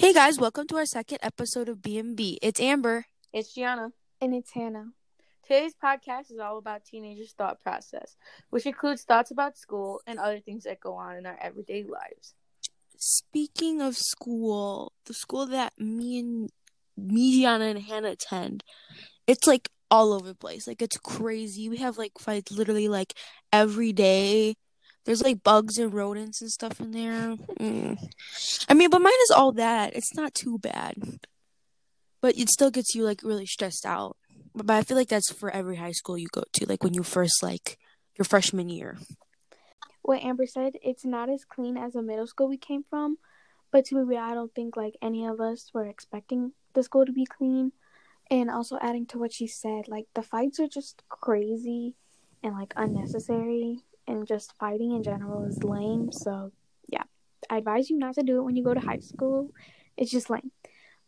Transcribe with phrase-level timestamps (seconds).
[0.00, 2.38] Hey guys, welcome to our second episode of B&B.
[2.40, 3.04] It's Amber.
[3.34, 3.92] It's Gianna.
[4.22, 4.92] And it's Hannah.
[5.42, 8.16] Today's podcast is all about teenagers' thought process,
[8.48, 12.32] which includes thoughts about school and other things that go on in our everyday lives.
[12.96, 16.48] Speaking of school, the school that me and
[16.96, 18.64] me, Gianna, and Hannah attend,
[19.26, 20.66] it's like all over the place.
[20.66, 21.68] Like it's crazy.
[21.68, 23.12] We have like fights literally like
[23.52, 24.54] every day.
[25.04, 27.36] There's like bugs and rodents and stuff in there.
[27.58, 27.98] Mm.
[28.68, 29.94] I mean, but mine is all that.
[29.96, 30.94] It's not too bad.
[32.20, 34.16] But it still gets you like really stressed out.
[34.54, 36.94] But, but I feel like that's for every high school you go to, like when
[36.94, 37.78] you first like
[38.18, 38.98] your freshman year.
[40.02, 43.16] What Amber said, it's not as clean as the middle school we came from.
[43.70, 47.06] But to be real, I don't think like any of us were expecting the school
[47.06, 47.72] to be clean.
[48.30, 51.96] And also adding to what she said, like the fights are just crazy
[52.42, 56.12] and like unnecessary and just fighting in general is lame.
[56.12, 56.52] So
[56.88, 57.04] yeah,
[57.48, 59.50] I advise you not to do it when you go to high school.
[59.96, 60.50] It's just lame.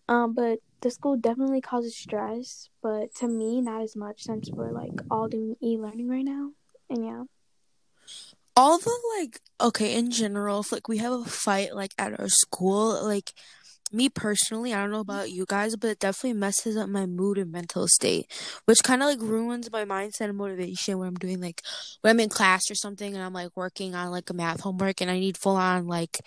[0.09, 4.73] Um, but the school definitely causes stress, but to me, not as much since we're
[4.73, 6.51] like all doing e learning right now.
[6.91, 7.23] And yeah.
[8.55, 12.29] All the like, okay, in general, if like we have a fight like at our
[12.29, 13.33] school, like
[13.93, 17.39] me personally, I don't know about you guys, but it definitely messes up my mood
[17.39, 18.31] and mental state,
[18.65, 21.63] which kind of like ruins my mindset and motivation when I'm doing like
[22.01, 25.01] when I'm in class or something and I'm like working on like a math homework
[25.01, 26.21] and I need full on like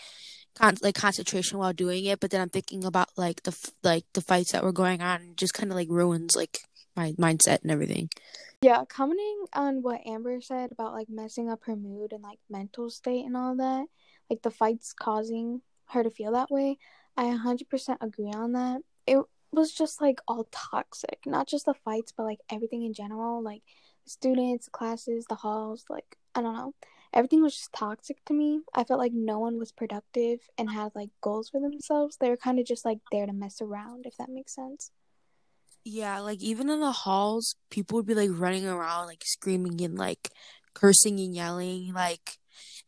[0.56, 4.06] con- like concentration while doing it, but then I'm thinking about like the f- like
[4.14, 6.60] the fights that were going on, and just kind of like ruins like
[6.96, 8.10] my mindset and everything.
[8.62, 12.90] Yeah, commenting on what Amber said about like messing up her mood and like mental
[12.90, 13.86] state and all that,
[14.30, 16.78] like the fights causing her to feel that way.
[17.18, 18.82] I 100% agree on that.
[19.08, 19.20] It
[19.52, 23.64] was just like all toxic, not just the fights, but like everything in general, like
[24.06, 26.74] students, classes, the halls, like I don't know.
[27.14, 28.60] Everything was just toxic to me.
[28.74, 32.18] I felt like no one was productive and had like goals for themselves.
[32.18, 34.92] They were kind of just like there to mess around, if that makes sense.
[35.86, 39.98] Yeah, like even in the halls, people would be like running around, like screaming and
[39.98, 40.32] like
[40.74, 42.38] cursing and yelling, like,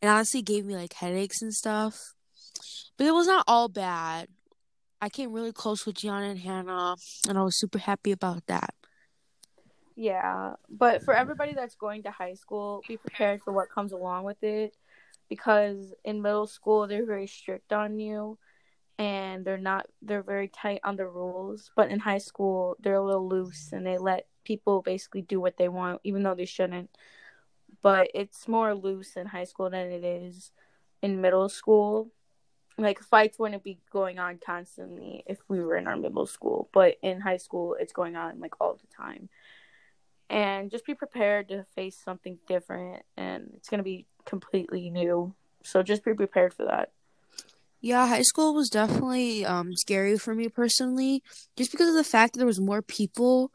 [0.02, 2.14] and honestly gave me like headaches and stuff.
[2.96, 4.28] But it was not all bad.
[5.00, 6.96] I came really close with Gianna and Hannah,
[7.28, 8.74] and I was super happy about that.
[9.94, 14.24] Yeah, but for everybody that's going to high school, be prepared for what comes along
[14.24, 14.76] with it
[15.28, 18.38] because in middle school they're very strict on you
[18.98, 23.04] and they're not they're very tight on the rules, but in high school they're a
[23.04, 26.90] little loose and they let people basically do what they want even though they shouldn't.
[27.82, 30.50] But it's more loose in high school than it is
[31.02, 32.10] in middle school
[32.78, 36.96] like fights wouldn't be going on constantly if we were in our middle school but
[37.02, 39.28] in high school it's going on like all the time.
[40.30, 45.34] And just be prepared to face something different and it's going to be completely new.
[45.62, 46.92] So just be prepared for that.
[47.80, 51.22] Yeah high school was definitely um scary for me personally
[51.56, 53.52] just because of the fact that there was more people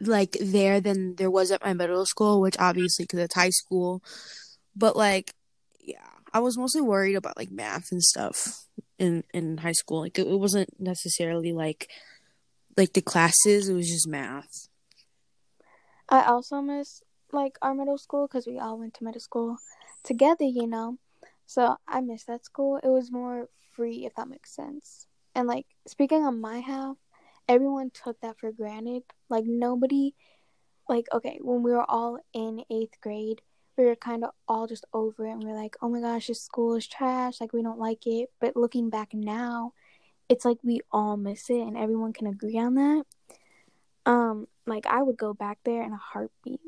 [0.00, 4.02] like there than there was at my middle school which obviously because it's high school.
[4.74, 5.34] But like
[5.80, 8.66] yeah I was mostly worried about like math and stuff
[8.98, 10.00] in in high school.
[10.00, 11.90] Like it, it wasn't necessarily like
[12.76, 13.68] like the classes.
[13.68, 14.68] It was just math.
[16.08, 17.02] I also miss
[17.32, 19.58] like our middle school because we all went to middle school
[20.02, 20.98] together, you know.
[21.46, 22.76] So I miss that school.
[22.82, 25.06] It was more free, if that makes sense.
[25.34, 26.96] And like speaking on my half,
[27.48, 29.02] everyone took that for granted.
[29.28, 30.14] Like nobody,
[30.88, 33.40] like okay, when we were all in eighth grade,
[33.80, 36.26] we were kind of all just over it and we are like, oh my gosh,
[36.26, 37.40] this school is trash.
[37.40, 38.28] Like, we don't like it.
[38.40, 39.72] But looking back now,
[40.28, 43.04] it's like we all miss it and everyone can agree on that.
[44.06, 46.60] Um, like, I would go back there in a heartbeat.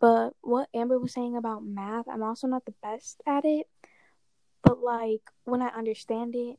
[0.00, 3.66] But what Amber was saying about math, I'm also not the best at it.
[4.62, 6.56] But, like, when I understand it,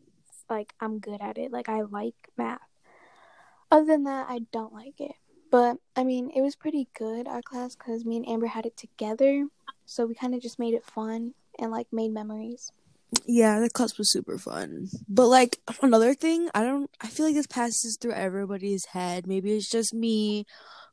[0.49, 1.51] like, I'm good at it.
[1.51, 2.61] Like, I like math.
[3.71, 5.13] Other than that, I don't like it.
[5.49, 8.75] But I mean, it was pretty good our class because me and Amber had it
[8.75, 9.45] together,
[9.87, 12.71] so we kind of just made it fun and like made memories.
[13.25, 14.89] Yeah, the class was super fun.
[15.07, 16.91] But like another thing, I don't.
[17.01, 19.25] I feel like this passes through everybody's head.
[19.25, 20.45] Maybe it's just me,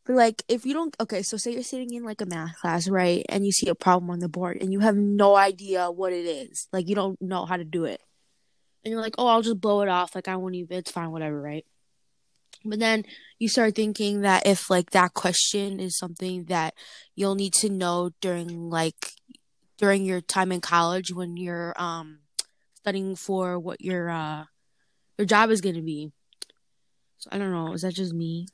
[0.06, 2.88] but like if you don't, okay, so say you're sitting in like a math class,
[2.88, 6.12] right, and you see a problem on the board and you have no idea what
[6.12, 8.00] it is, like you don't know how to do it,
[8.85, 10.79] and you're like, oh, I'll just blow it off, like I won't even.
[10.79, 11.67] It's fine, whatever, right?
[12.64, 13.05] But then
[13.38, 16.75] you start thinking that if like that question is something that
[17.14, 19.12] you'll need to know during like
[19.76, 22.20] during your time in college when you're um
[22.75, 24.44] studying for what your uh
[25.19, 26.12] your job is going to be.
[27.19, 28.46] So I don't know, is that just me?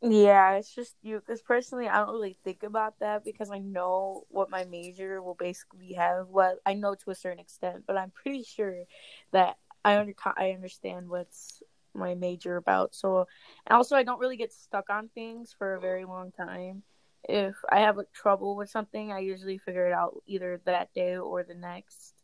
[0.00, 1.18] Yeah, it's just you.
[1.18, 5.34] Because personally, I don't really think about that because I know what my major will
[5.34, 6.28] basically have.
[6.28, 8.84] Well, I know to a certain extent, but I'm pretty sure
[9.32, 11.62] that I under I understand what's
[11.98, 12.94] my major about.
[12.94, 13.26] So,
[13.66, 16.82] and also I don't really get stuck on things for a very long time.
[17.24, 21.42] If I have trouble with something, I usually figure it out either that day or
[21.42, 22.14] the next.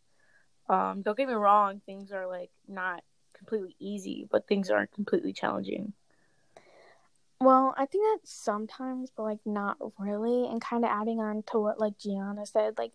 [0.68, 3.02] Um, don't get me wrong, things are like not
[3.36, 5.92] completely easy, but things aren't completely challenging.
[7.40, 10.46] Well, I think that sometimes, but like not really.
[10.48, 12.92] And kind of adding on to what like Gianna said, like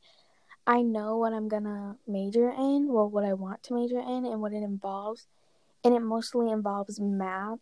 [0.65, 4.41] I know what I'm gonna major in, well, what I want to major in, and
[4.41, 5.27] what it involves.
[5.83, 7.59] And it mostly involves math.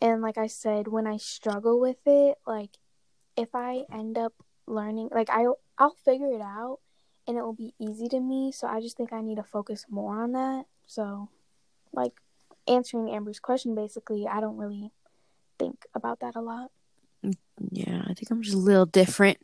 [0.00, 2.78] And like I said, when I struggle with it, like
[3.36, 4.34] if I end up
[4.66, 5.46] learning, like I
[5.78, 6.80] I'll figure it out,
[7.26, 8.52] and it will be easy to me.
[8.52, 10.64] So I just think I need to focus more on that.
[10.86, 11.28] So,
[11.92, 12.12] like
[12.68, 14.92] answering Amber's question, basically, I don't really
[15.58, 16.70] think about that a lot.
[17.24, 17.36] Mm,
[17.70, 19.38] yeah, I think I'm just a little different.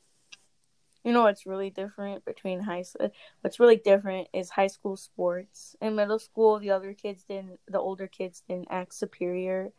[1.04, 3.06] You know what's really different between high school?
[3.06, 3.10] Uh,
[3.40, 5.76] what's really different is high school sports.
[5.80, 9.70] In middle school, the other kids didn't, the older kids didn't act superior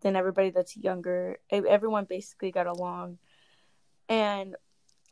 [0.00, 1.38] than everybody that's younger.
[1.50, 3.18] Everyone basically got along.
[4.08, 4.56] And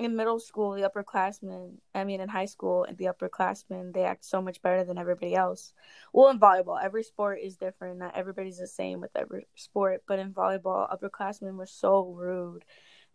[0.00, 4.24] in middle school, the upperclassmen, I mean, in high school, and the upperclassmen, they act
[4.24, 5.74] so much better than everybody else.
[6.14, 7.98] Well, in volleyball, every sport is different.
[7.98, 12.64] Not everybody's the same with every sport, but in volleyball, upperclassmen were so rude,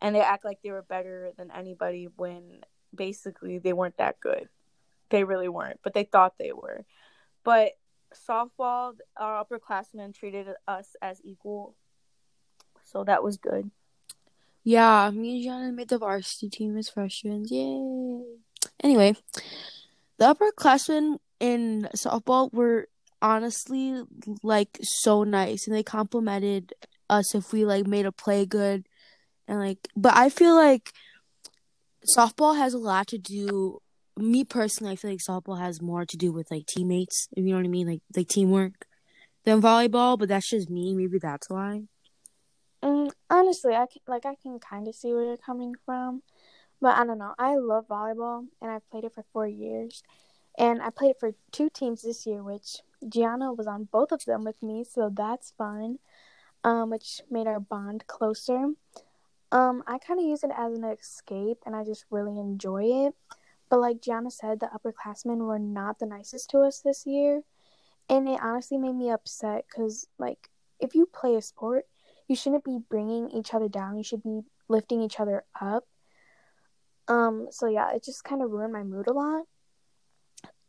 [0.02, 2.62] and they act like they were better than anybody when
[2.94, 4.50] basically they weren't that good.
[5.10, 6.86] They really weren't, but they thought they were.
[7.44, 7.74] But
[8.14, 11.76] softball, our upperclassmen treated us as equal,
[12.84, 13.70] so that was good.
[14.64, 17.46] Yeah, me and Gianna made the varsity team as freshmen.
[17.48, 18.24] Yay!
[18.84, 19.16] Anyway,
[20.18, 22.88] the upperclassmen in softball were
[23.22, 24.04] honestly
[24.42, 26.74] like so nice, and they complimented
[27.10, 28.88] us if we like made a play good,
[29.48, 29.88] and like.
[29.96, 30.92] But I feel like
[32.18, 33.80] softball has a lot to do.
[34.18, 37.28] Me personally, I feel like softball has more to do with like teammates.
[37.36, 38.86] If you know what I mean, like like teamwork,
[39.44, 40.18] than volleyball.
[40.18, 40.94] But that's just me.
[40.94, 41.84] Maybe that's why.
[42.84, 46.22] Mm, honestly, I can, like I can kind of see where you're coming from,
[46.80, 47.34] but I don't know.
[47.40, 50.04] I love volleyball, and I've played it for four years,
[50.58, 54.26] and I played it for two teams this year, which Gianna was on both of
[54.26, 55.98] them with me, so that's fun.
[56.64, 58.70] Um, which made our bond closer.
[59.56, 63.16] Um, I kind of use it as an escape, and I just really enjoy it.
[63.70, 67.42] But like Gianna said, the upperclassmen were not the nicest to us this year,
[68.10, 70.50] and it honestly made me upset because like
[70.80, 71.86] if you play a sport
[72.28, 73.98] you shouldn't be bringing each other down.
[73.98, 75.86] You should be lifting each other up.
[77.08, 79.44] Um, so yeah, it just kind of ruined my mood a lot.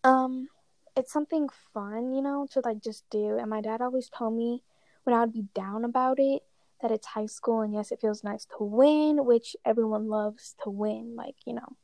[0.04, 0.48] Um,
[0.96, 3.38] it's something fun, you know, to like just do.
[3.38, 4.62] And my dad always told me
[5.04, 6.42] when I would be down about it
[6.82, 10.70] that it's high school and yes, it feels nice to win, which everyone loves to
[10.70, 11.16] win.
[11.16, 11.76] Like, you know,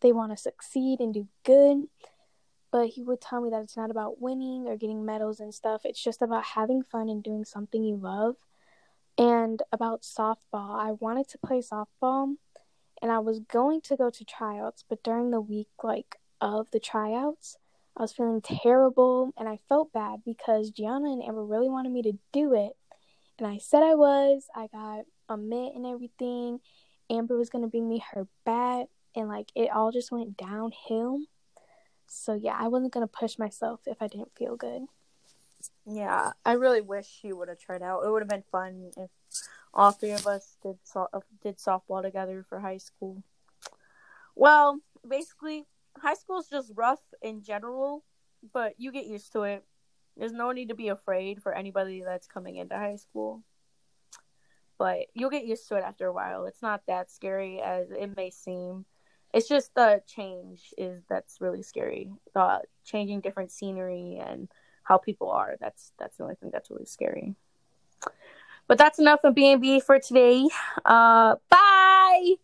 [0.00, 1.88] they want to succeed and do good.
[2.70, 5.82] But he would tell me that it's not about winning or getting medals and stuff.
[5.84, 8.36] It's just about having fun and doing something you love.
[9.18, 12.36] And about softball, I wanted to play softball
[13.00, 16.80] and I was going to go to tryouts, but during the week like of the
[16.80, 17.58] tryouts,
[17.96, 22.02] I was feeling terrible and I felt bad because Gianna and Amber really wanted me
[22.02, 22.76] to do it.
[23.38, 24.46] And I said I was.
[24.54, 26.60] I got a mitt and everything.
[27.10, 31.20] Amber was going to bring me her bat and like it all just went downhill.
[32.06, 34.82] So yeah, I wasn't going to push myself if I didn't feel good.
[35.84, 38.02] Yeah, I really wish she would have tried out.
[38.04, 39.10] It would have been fun if
[39.74, 41.08] all three of us did so-
[41.42, 43.22] did softball together for high school.
[44.34, 45.64] Well, basically,
[45.98, 48.04] high school is just rough in general,
[48.52, 49.64] but you get used to it.
[50.16, 53.42] There's no need to be afraid for anybody that's coming into high school.
[54.78, 56.46] But you'll get used to it after a while.
[56.46, 58.84] It's not that scary as it may seem.
[59.32, 62.10] It's just the change is that's really scary.
[62.34, 64.48] The changing different scenery and
[64.82, 65.56] how people are.
[65.60, 67.34] That's that's the only thing that's really scary.
[68.68, 70.48] But that's enough of B and B for today.
[70.84, 72.34] Uh, bye.